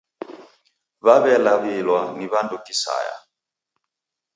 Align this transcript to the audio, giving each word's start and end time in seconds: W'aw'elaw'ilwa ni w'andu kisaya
W'aw'elaw'ilwa 1.05 2.01
ni 2.17 2.25
w'andu 2.31 2.57
kisaya 2.65 3.15